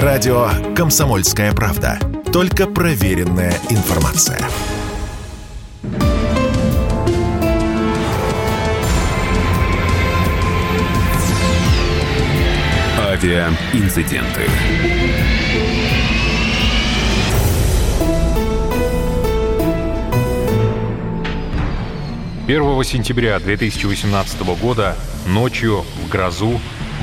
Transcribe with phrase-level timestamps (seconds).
[0.00, 1.98] Радио «Комсомольская правда».
[2.32, 4.38] Только проверенная информация.
[12.96, 14.48] Авиаинциденты.
[22.46, 24.96] 1 сентября 2018 года
[25.26, 26.58] ночью в грозу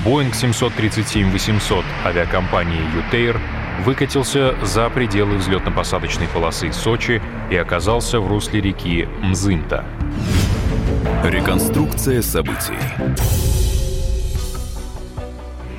[0.05, 3.39] Boeing 737-800 авиакомпании «Ютейр»
[3.83, 9.83] выкатился за пределы взлетно-посадочной полосы Сочи и оказался в русле реки Мзымта.
[11.23, 12.77] Реконструкция событий.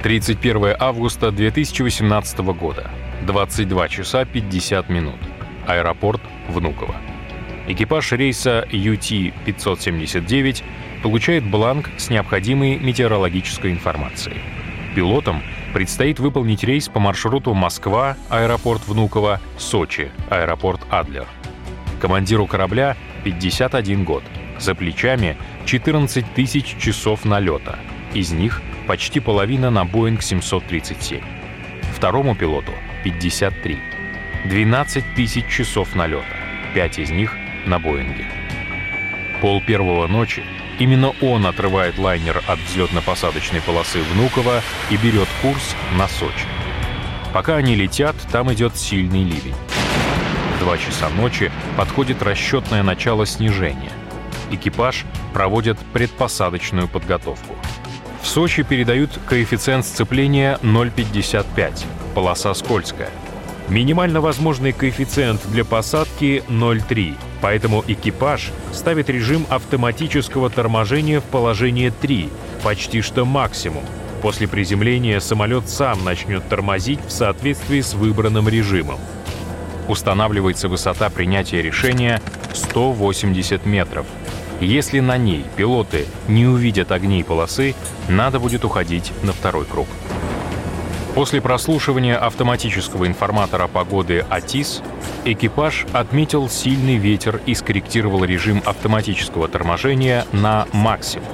[0.02, 2.90] 31 августа 2018 года.
[3.26, 5.18] 22 часа 50 минут.
[5.66, 6.96] Аэропорт Внуково.
[7.70, 10.64] Экипаж рейса UT-579
[11.04, 14.38] получает бланк с необходимой метеорологической информацией.
[14.96, 15.40] Пилотам
[15.72, 21.28] предстоит выполнить рейс по маршруту Москва, аэропорт Внуково, Сочи, аэропорт Адлер.
[22.00, 24.24] Командиру корабля 51 год.
[24.58, 27.78] За плечами 14 тысяч часов налета.
[28.14, 31.20] Из них почти половина на Boeing 737.
[31.94, 32.72] Второму пилоту
[33.04, 33.78] 53.
[34.46, 36.26] 12 тысяч часов налета.
[36.74, 38.26] Пять из них на Боинге.
[39.40, 40.42] Пол первого ночи
[40.78, 46.46] именно он отрывает лайнер от взлетно-посадочной полосы Внуково и берет курс на Сочи.
[47.32, 49.54] Пока они летят, там идет сильный ливень.
[50.56, 53.92] В два часа ночи подходит расчетное начало снижения.
[54.50, 57.54] Экипаж проводит предпосадочную подготовку.
[58.22, 63.10] В Сочи передают коэффициент сцепления 0,55, полоса скользкая.
[63.70, 72.28] Минимально возможный коэффициент для посадки 0,3, Поэтому экипаж ставит режим автоматического торможения в положение 3,
[72.64, 73.84] почти что максимум.
[74.22, 78.98] После приземления самолет сам начнет тормозить в соответствии с выбранным режимом.
[79.88, 82.20] Устанавливается высота принятия решения
[82.52, 84.06] 180 метров.
[84.60, 87.74] Если на ней пилоты не увидят огней полосы,
[88.08, 89.86] надо будет уходить на второй круг.
[91.14, 94.80] После прослушивания автоматического информатора погоды АТИС
[95.24, 101.28] экипаж отметил сильный ветер и скорректировал режим автоматического торможения на максимум.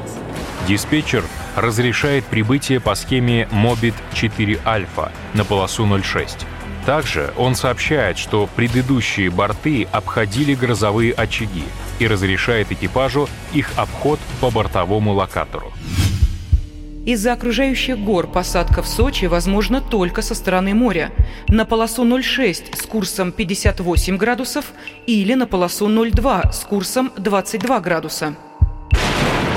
[0.66, 1.22] Диспетчер
[1.56, 6.46] разрешает прибытие по схеме Mobit 4 Альфа на полосу 06.
[6.86, 11.64] Также он сообщает, что предыдущие борты обходили грозовые очаги
[11.98, 15.72] и разрешает экипажу их обход по бортовому локатору.
[17.06, 21.12] Из-за окружающих гор посадка в Сочи возможна только со стороны моря.
[21.46, 24.72] На полосу 0,6 с курсом 58 градусов
[25.06, 28.34] или на полосу 0,2 с курсом 22 градуса.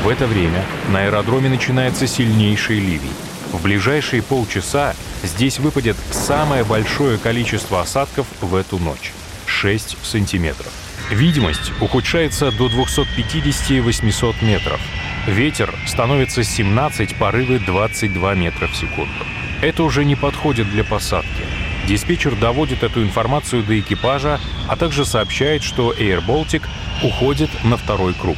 [0.04, 3.16] В это время на аэродроме начинается сильнейший ливень.
[3.52, 4.94] В ближайшие полчаса
[5.24, 9.12] здесь выпадет самое большое количество осадков в эту ночь—
[9.48, 10.72] 6 сантиметров.
[11.10, 14.80] Видимость ухудшается до 250-800 метров—
[15.30, 19.12] Ветер становится 17, порывы 22 метра в секунду.
[19.62, 21.44] Это уже не подходит для посадки.
[21.88, 26.64] Диспетчер доводит эту информацию до экипажа, а также сообщает, что Air Baltic
[27.04, 28.38] уходит на второй круг.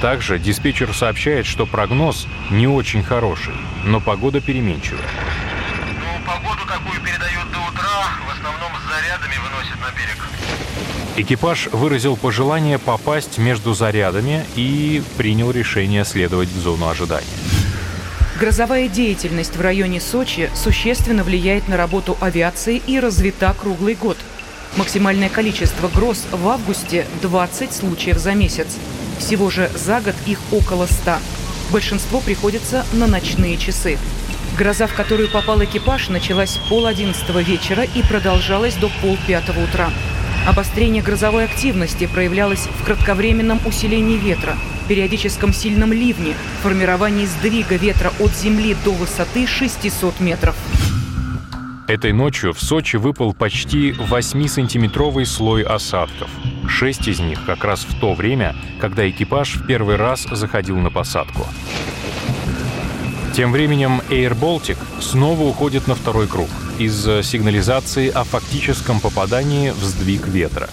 [0.00, 3.54] Также диспетчер сообщает, что прогноз не очень хороший,
[3.84, 5.02] но погода переменчивая.
[5.02, 10.26] Ну, погоду, какую передают до утра, в основном с зарядами выносят на берег.
[11.16, 17.26] Экипаж выразил пожелание попасть между зарядами и принял решение следовать в зону ожидания.
[18.38, 24.16] Грозовая деятельность в районе Сочи существенно влияет на работу авиации и развита круглый год.
[24.76, 28.68] Максимальное количество гроз в августе– 20 случаев за месяц.
[29.18, 31.16] Всего же за год их около 100.
[31.72, 33.98] Большинство приходится на ночные часы.
[34.58, 39.88] Гроза, в которую попал экипаж, началась пол одиннадцатого вечера и продолжалась до пол пятого утра.
[40.48, 44.56] Обострение грозовой активности проявлялось в кратковременном усилении ветра,
[44.88, 50.56] периодическом сильном ливне, формировании сдвига ветра от земли до высоты 600 метров.
[51.86, 56.30] Этой ночью в Сочи выпал почти 8-сантиметровый слой осадков.
[56.68, 60.90] Шесть из них как раз в то время, когда экипаж в первый раз заходил на
[60.90, 61.46] посадку.
[63.38, 66.48] Тем временем Air Baltic снова уходит на второй круг—
[66.80, 70.68] из сигнализации о фактическом попадании в сдвиг ветра.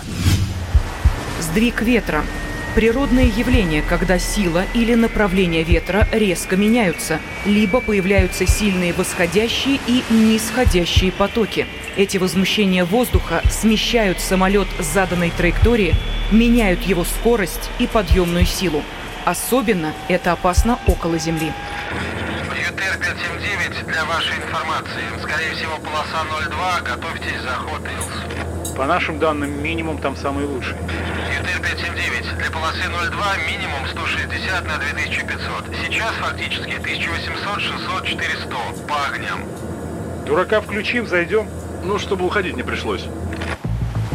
[1.39, 2.23] Сдвиг ветра–
[2.73, 11.11] природное явление, когда сила или направление ветра резко меняются, либо появляются сильные восходящие и нисходящие
[11.11, 11.67] потоки.
[11.97, 15.93] Эти возмущения воздуха смещают самолет с заданной траектории,
[16.31, 18.81] меняют его скорость и подъемную силу.
[19.23, 21.51] Особенно это опасно около Земли.
[23.45, 25.03] ЮТР-579 для вашей информации.
[25.21, 26.81] Скорее всего, полоса 02.
[26.81, 28.75] Готовьтесь заход Илс.
[28.75, 30.75] По нашим данным, минимум там самый лучший.
[30.75, 32.37] ЮТР 579.
[32.37, 35.75] Для полосы 02 минимум 160 на 2500.
[35.85, 38.55] Сейчас фактически 1800, 600, 400
[38.87, 39.43] по огням.
[40.25, 41.47] Дурака включим, зайдем.
[41.83, 43.05] Ну, чтобы уходить не пришлось.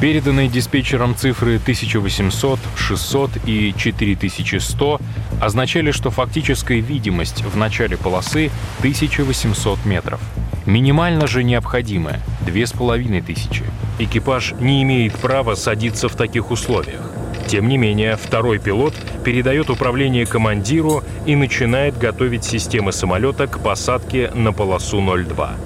[0.01, 4.99] Переданные диспетчером цифры 1800, 600 и 4100
[5.43, 10.21] означали, что фактическая видимость в начале полосы 1800 метров.
[10.65, 13.67] Минимально же необходимая— 2500.
[13.99, 17.03] Экипаж не имеет права садиться в таких условиях.
[17.47, 24.31] Тем не менее, второй пилот передает управление командиру и начинает готовить системы самолета к посадке
[24.35, 25.57] на полосу 02.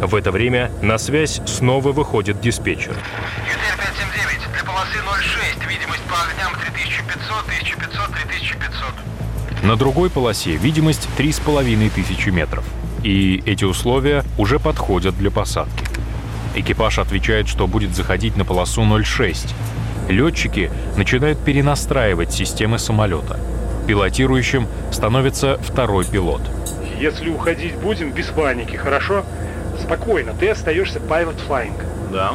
[0.00, 2.92] В это время на связь снова выходит диспетчер.
[2.92, 4.52] ЮТР 579.
[4.52, 4.98] Для полосы
[5.58, 5.68] 06.
[5.68, 9.64] Видимость по огням 3500, 1500, 3500.
[9.64, 12.64] На другой полосе видимость 3500 метров.
[13.02, 15.84] И эти условия уже подходят для посадки.
[16.54, 19.54] Экипаж отвечает, что будет заходить на полосу 06.
[20.08, 23.38] Летчики начинают перенастраивать системы самолета.
[23.86, 26.42] Пилотирующим становится второй пилот.
[26.98, 29.24] Если уходить будем, без паники, хорошо?
[29.80, 31.74] Спокойно, ты остаешься pilot flying.
[32.12, 32.32] Да.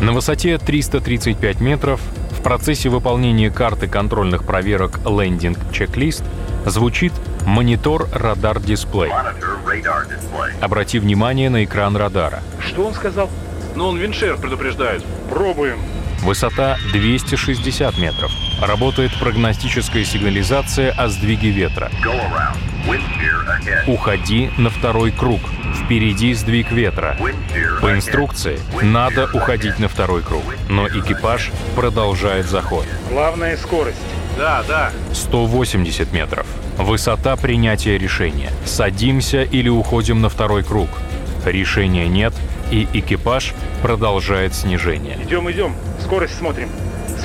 [0.00, 6.24] На высоте 335 метров в процессе выполнения карты контрольных проверок Checklist
[6.66, 7.12] звучит
[7.44, 9.10] монитор радар-дисплей.
[10.60, 12.42] Обрати внимание на экран радара.
[12.60, 13.28] Что он сказал?
[13.74, 15.04] Но он виншер предупреждает.
[15.30, 15.78] Пробуем.
[16.22, 18.30] Высота 260 метров.
[18.60, 21.90] Работает прогностическая сигнализация о сдвиге ветра.
[23.86, 25.40] Уходи на второй круг.
[25.88, 27.16] Впереди сдвиг ветра.
[27.80, 32.84] По инструкции надо уходить на второй круг, но экипаж продолжает заход.
[33.10, 33.96] Главная скорость.
[34.36, 34.92] Да, да.
[35.14, 36.46] 180 метров.
[36.76, 38.50] Высота принятия решения.
[38.66, 40.90] Садимся или уходим на второй круг.
[41.46, 42.34] Решения нет,
[42.70, 45.16] и экипаж продолжает снижение.
[45.24, 45.74] Идем, идем.
[46.04, 46.68] Скорость смотрим.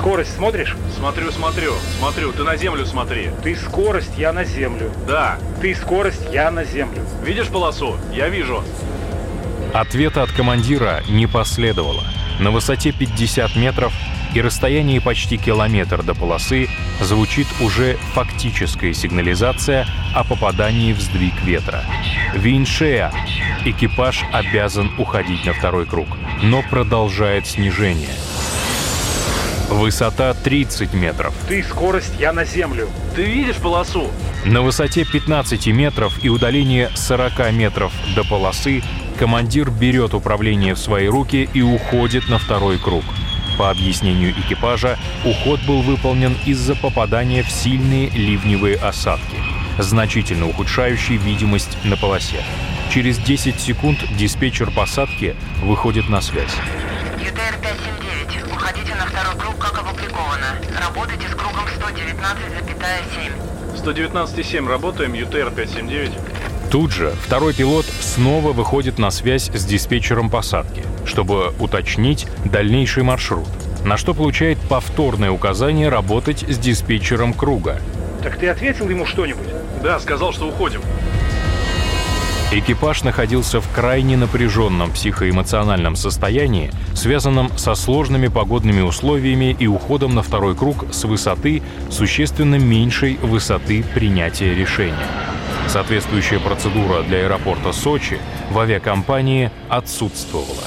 [0.04, 0.76] Скорость смотришь?
[0.98, 2.34] Смотрю, смотрю, смотрю.
[2.34, 3.30] Ты на землю смотри.
[3.42, 4.92] Ты скорость, я на землю.
[5.08, 5.38] Да.
[5.62, 7.06] Ты скорость, я на землю.
[7.24, 7.96] Видишь полосу?
[8.12, 8.66] Я вижу.
[9.74, 12.04] Ответа от командира не последовало.
[12.42, 13.94] На высоте 50 метров
[14.36, 16.68] и расстоянии почти километр до полосы
[17.00, 21.82] звучит уже фактическая сигнализация о попадании в сдвиг ветра.
[22.36, 23.14] Виншея.
[23.64, 26.10] Экипаж обязан уходить на второй круг,
[26.42, 28.10] но продолжает снижение.
[29.74, 31.34] Высота 30 метров.
[31.48, 32.88] Ты скорость, я на землю.
[33.16, 34.08] Ты видишь полосу?
[34.46, 38.84] На высоте 15 метров и удалении 40 метров до полосы
[39.18, 43.04] командир берет управление в свои руки и уходит на второй круг.
[43.58, 49.38] По объяснению экипажа, уход был выполнен из-за попадания в сильные ливневые осадки,
[49.80, 52.44] значительно ухудшающие видимость на полосе.
[52.92, 56.56] Через 10 секунд диспетчер посадки выходит на связь.
[59.04, 59.10] ЮТР 579.
[59.10, 60.56] Уходите на второй круг, как опубликовано.
[60.80, 63.32] Работайте с кругом 119,7.
[63.76, 66.12] 119,7 работаем, ЮТР 579.
[66.72, 73.48] Тут же второй пилот снова выходит на связь с диспетчером посадки, чтобы уточнить дальнейший маршрут,
[73.86, 77.80] на что получает повторное указание работать с диспетчером круга.
[78.24, 79.48] Так ты ответил ему что-нибудь?
[79.84, 80.82] Да, сказал, что уходим.
[82.56, 90.22] Экипаж находился в крайне напряженном психоэмоциональном состоянии, связанном со сложными погодными условиями и уходом на
[90.22, 95.08] второй круг с высоты, существенно меньшей высоты принятия решения.
[95.68, 98.20] Соответствующая процедура для аэропорта Сочи
[98.52, 100.64] в авиакомпании отсутствовала.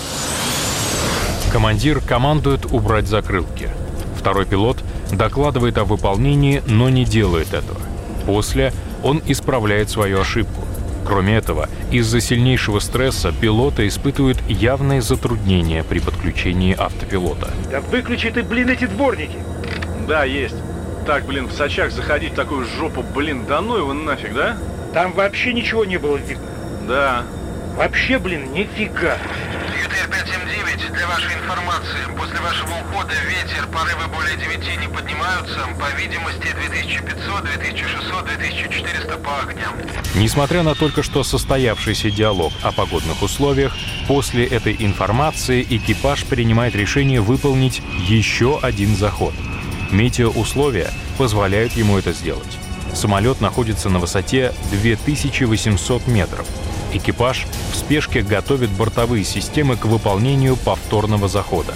[1.53, 3.71] Командир командует убрать закрылки.
[4.19, 4.79] Второй пилот
[5.13, 7.79] докладывает о выполнении, но не делает этого.
[8.27, 8.73] После
[9.05, 10.65] он исправляет свою ошибку.
[11.07, 17.51] Кроме этого, из-за сильнейшего стресса пилоты испытывают явные затруднения при подключении автопилота.
[17.71, 19.39] Да выключи ты, блин, эти дворники.
[20.09, 20.57] Да, есть.
[21.07, 24.57] Так, блин, в Сочах заходить в такую жопу, блин, да ну его нафиг, да?
[24.93, 26.47] Там вообще ничего не было видно.
[26.89, 27.23] Да.
[27.77, 29.17] Вообще, блин, нифига.
[29.85, 30.46] ЮТР 579.
[30.93, 35.61] Для вашей информации, после вашего ухода ветер, порывы более 9 не поднимаются.
[35.81, 39.75] По видимости, 2500, 2600, 2400 по огням.
[40.15, 43.77] Несмотря на только что состоявшийся диалог о погодных условиях,
[44.07, 49.35] после этой информации экипаж принимает решение выполнить еще один заход.
[49.91, 52.59] Метеоусловия позволяют ему это сделать.
[52.95, 56.47] Самолет находится на высоте 2800 метров.
[56.97, 61.75] Экипаж в спешке готовит бортовые системы к выполнению повторного захода.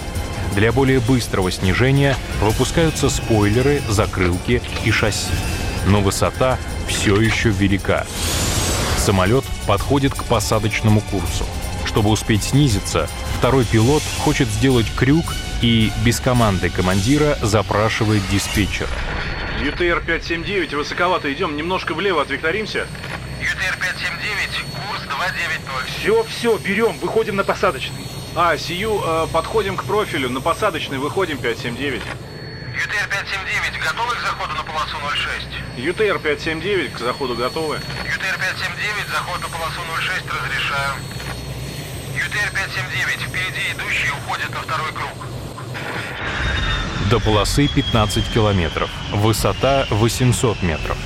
[0.55, 5.31] Для более быстрого снижения выпускаются спойлеры, закрылки и шасси.
[5.87, 6.59] Но высота
[6.89, 8.07] все еще велика.
[8.97, 11.45] Самолет подходит к посадочному курсу.
[11.85, 13.07] Чтобы успеть снизиться,
[13.39, 18.89] второй пилот хочет сделать крюк и без команды командира запрашивает диспетчера.
[19.63, 22.87] ЮТР-579, высоковато идем, немножко влево отвекторимся.
[23.41, 26.01] ЮТР-579, курс 290.
[26.01, 28.07] Все, все, берем, выходим на посадочный.
[28.37, 32.03] А, сию, э, подходим к профилю, на посадочный выходим 579.
[32.03, 35.49] ЮТР-579, готовы к заходу на полосу 06?
[35.77, 37.77] ЮТР-579 к заходу готовы.
[37.77, 40.93] ЮТР-579, заход на полосу 06 разрешаю.
[42.15, 45.27] ЮТР-579, впереди идущий уходит на второй круг.
[47.11, 50.97] До полосы 15 километров, высота 800 метров.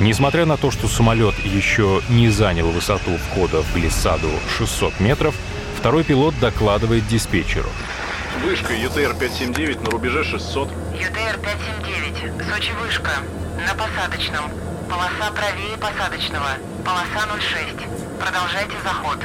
[0.00, 5.34] Несмотря на то, что самолет еще не занял высоту входа в глиссаду 600 метров,
[5.76, 7.68] второй пилот докладывает диспетчеру.
[8.44, 10.68] Вышка ЮТР-579 на рубеже 600.
[10.68, 13.10] ЮТР-579, Сочи вышка,
[13.66, 14.44] на посадочном.
[14.88, 16.50] Полоса правее посадочного,
[16.84, 17.88] полоса 06.
[18.20, 19.18] Продолжайте заход.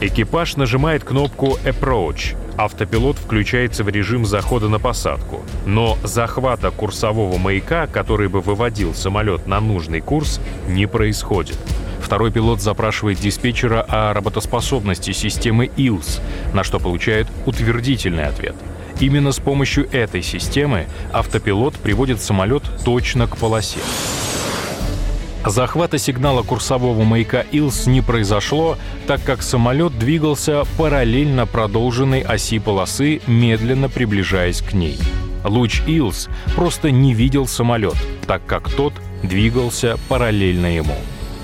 [0.00, 2.36] Экипаж нажимает кнопку «Approach».
[2.58, 5.44] Автопилот включается в режим захода на посадку.
[5.64, 11.56] Но захвата курсового маяка, который бы выводил самолет на нужный курс, не происходит.
[12.02, 16.20] Второй пилот запрашивает диспетчера о работоспособности системы ИЛС,
[16.52, 18.56] на что получает утвердительный ответ.
[18.98, 23.78] Именно с помощью этой системы автопилот приводит самолет точно к полосе.
[25.48, 28.76] Захвата сигнала курсового маяка Илс не произошло,
[29.06, 34.98] так как самолет двигался параллельно продолженной оси полосы, медленно приближаясь к ней.
[35.44, 40.96] Луч Илс просто не видел самолет, так как тот двигался параллельно ему.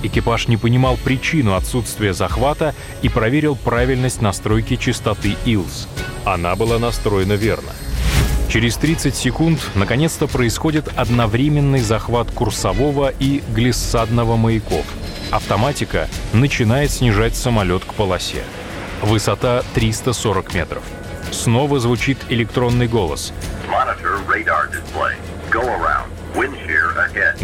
[0.02, 5.88] Экипаж не понимал причину отсутствия захвата и проверил правильность настройки частоты Илс.
[6.26, 7.70] Она была настроена верно.
[8.54, 14.86] Через 30 секунд наконец-то происходит одновременный захват курсового и глиссадного маяков.
[15.32, 18.44] Автоматика начинает снижать самолет к полосе.
[19.02, 20.84] Высота 340 метров.
[21.32, 23.32] Снова звучит электронный голос.
[25.66, 26.06] Around.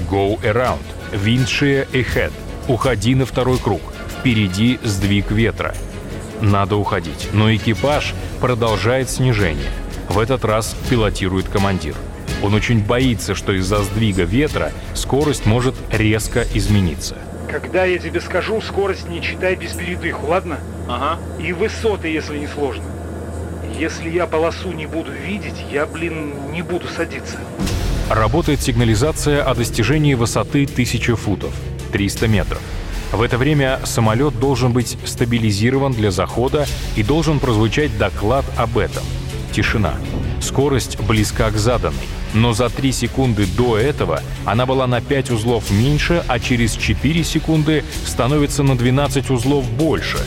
[0.09, 0.85] Go around.
[1.11, 2.33] Wind shear ahead.
[2.69, 3.83] Уходи на второй круг.
[4.21, 5.75] Впереди сдвиг ветра.
[6.41, 9.73] Надо уходить, но экипаж продолжает снижение.
[10.11, 11.95] В этот раз пилотирует командир.
[12.43, 17.17] Он очень боится, что из-за сдвига ветра скорость может резко измениться.
[17.49, 20.59] Когда я тебе скажу, скорость не читай без передыху, ладно?
[20.89, 21.21] Ага.
[21.39, 22.83] И высоты, если не сложно.
[23.79, 27.37] Если я полосу не буду видеть, я, блин, не буду садиться.
[28.09, 31.55] Работает сигнализация о достижении высоты 1000 футов,
[31.93, 32.61] 300 метров.
[33.13, 39.05] В это время самолет должен быть стабилизирован для захода и должен прозвучать доклад об этом.
[39.53, 39.95] Тишина.
[40.41, 42.09] Скорость близка к заданной.
[42.35, 47.25] Но за 3 секунды до этого она была на 5 узлов меньше, а через 4
[47.25, 50.19] секунды становится на 12 узлов больше.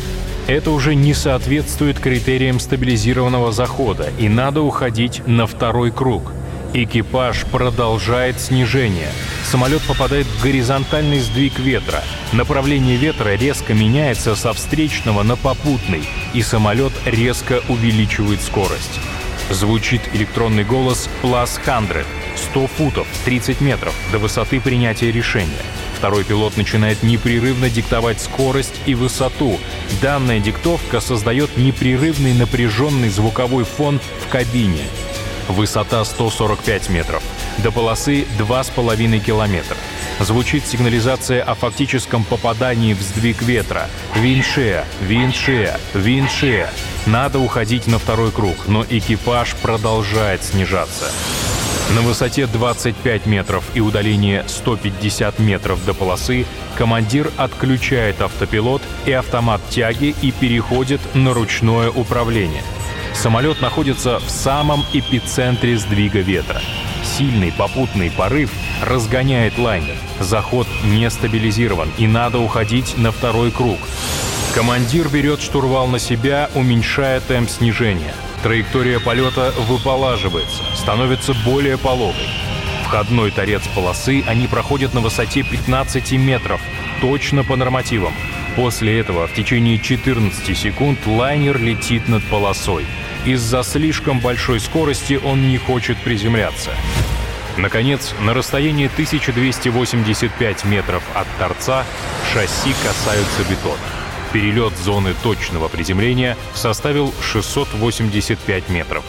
[0.47, 6.33] Это уже не соответствует критериям стабилизированного захода, и надо уходить на второй круг.
[6.73, 9.09] Экипаж продолжает снижение.
[9.45, 12.03] Самолет попадает в горизонтальный сдвиг ветра.
[12.31, 16.01] Направление ветра резко меняется со встречного на попутный,
[16.33, 18.99] и самолет резко увеличивает скорость.
[19.49, 25.51] Звучит электронный голос «Plus 100», 100 футов, 30 метров до высоты принятия решения.
[25.97, 29.59] Второй пилот начинает непрерывно диктовать скорость и высоту.
[30.01, 34.83] Данная диктовка создает непрерывный напряженный звуковой фон в кабине.
[35.47, 37.23] Высота 145 метров.
[37.59, 39.77] До полосы 2,5 километра.
[40.19, 43.89] Звучит сигнализация о фактическом попадании в сдвиг ветра.
[44.15, 46.69] Виншея, виншея, виншея.
[47.05, 51.05] Надо уходить на второй круг, но экипаж продолжает снижаться.
[51.95, 56.45] На высоте 25 метров и удалении 150 метров до полосы
[56.77, 62.63] командир отключает автопилот и автомат тяги и переходит на ручное управление.
[63.13, 66.61] Самолет находится в самом эпицентре сдвига ветра.
[67.17, 68.51] Сильный попутный порыв
[68.81, 69.95] разгоняет лайнер.
[70.19, 73.77] Заход не стабилизирован и надо уходить на второй круг.
[74.55, 78.15] Командир берет штурвал на себя, уменьшая темп снижения.
[78.41, 82.29] Траектория полета выполаживается, становится более пологой.
[82.85, 86.61] Входной торец полосы они проходят на высоте 15 метров,
[86.99, 88.13] точно по нормативам.
[88.55, 92.85] После этого в течение 14 секунд лайнер летит над полосой.
[93.25, 96.71] Из-за слишком большой скорости он не хочет приземляться.
[97.57, 101.85] Наконец, на расстоянии 1285 метров от торца
[102.33, 103.77] шасси касаются бетона.
[104.31, 109.03] Перелет зоны точного приземления составил 685 метров.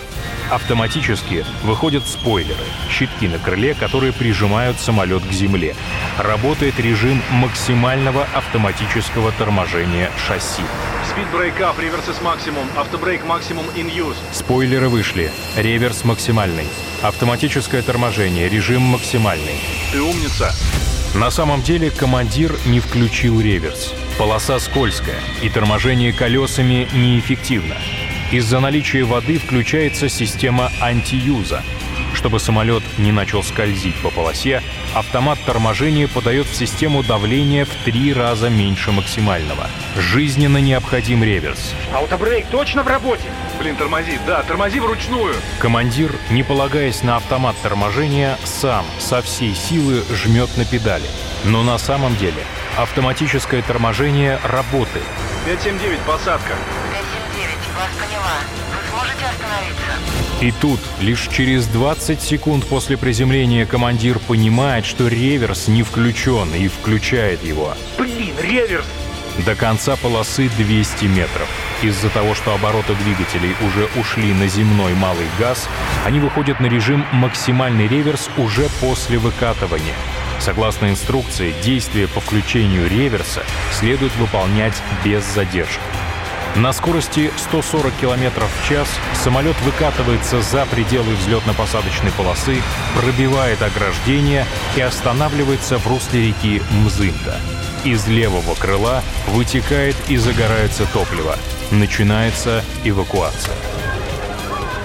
[0.50, 5.74] Автоматически выходят спойлеры, щитки на крыле, которые прижимают самолет к земле.
[6.18, 10.62] Работает режим максимального автоматического торможения шасси.
[11.32, 14.16] Brake up, reverses maximum, автобрейк maximum in use.
[14.32, 15.30] Спойлеры вышли.
[15.56, 16.66] Реверс максимальный.
[17.02, 19.60] Автоматическое торможение, режим максимальный.
[19.92, 20.52] Ты умница.
[21.14, 23.94] На самом деле командир не включил реверс.
[24.18, 27.76] Полоса скользкая, и торможение колесами неэффективно.
[28.34, 31.62] Из-за наличия воды включается система антиюза.
[32.14, 34.60] Чтобы самолет не начал скользить по полосе,
[34.92, 39.68] автомат торможения подает в систему давления в три раза меньше максимального.
[39.96, 41.74] Жизненно необходим реверс.
[41.94, 43.22] Аутобрейк точно в работе?
[43.60, 45.36] Блин, тормози, да, тормози вручную.
[45.60, 51.06] Командир, не полагаясь на автомат торможения, сам со всей силы жмет на педали.
[51.44, 52.42] Но на самом деле
[52.76, 55.06] автоматическое торможение работает.
[55.46, 56.54] 579, посадка.
[60.40, 66.68] И тут, лишь через 20 секунд после приземления, командир понимает, что реверс не включен и
[66.68, 67.74] включает его.
[67.98, 68.84] Блин, реверс!
[69.44, 71.48] До конца полосы 200 метров.
[71.82, 75.68] Из-за того, что обороты двигателей уже ушли на земной малый газ,
[76.04, 79.94] они выходят на режим максимальный реверс уже после выкатывания.
[80.38, 85.80] Согласно инструкции, действия по включению реверса следует выполнять без задержки.
[86.56, 92.62] На скорости 140 км в час самолет выкатывается за пределы взлетно-посадочной полосы,
[92.96, 94.46] пробивает ограждение
[94.76, 97.40] и останавливается в русле реки Мзынта.
[97.82, 101.36] Из левого крыла вытекает и загорается топливо.
[101.72, 103.54] Начинается эвакуация.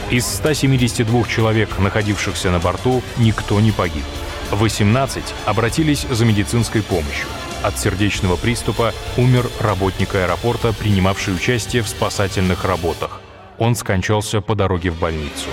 [0.09, 4.05] Из 172 человек, находившихся на борту, никто не погиб.
[4.49, 7.27] 18 обратились за медицинской помощью.
[7.61, 13.19] От сердечного приступа умер работник аэропорта, принимавший участие в спасательных работах.
[13.57, 15.49] Он скончался по дороге в больницу.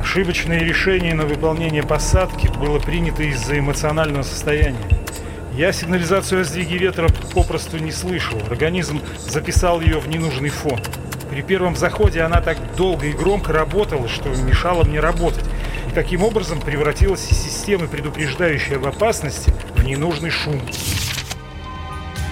[0.00, 4.78] Ошибочное решение на выполнение посадки было принято из-за эмоционального состояния.
[5.56, 8.40] Я сигнализацию о сдвиге ветра попросту не слышал.
[8.48, 10.80] Организм записал ее в ненужный фон.
[11.28, 15.44] При первом заходе она так долго и громко работала, что мешала мне работать.
[15.88, 20.60] И таким образом превратилась из системы, предупреждающей об опасности, в ненужный шум.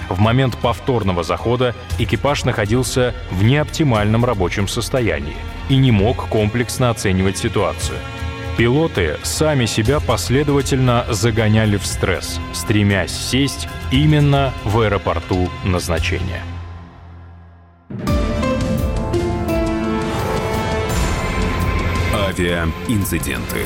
[0.09, 5.37] В момент повторного захода экипаж находился в неоптимальном рабочем состоянии
[5.69, 7.97] и не мог комплексно оценивать ситуацию.
[8.57, 16.43] Пилоты сами себя последовательно загоняли в стресс, стремясь сесть именно в аэропорту назначения.
[22.39, 23.65] Авиаинциденты.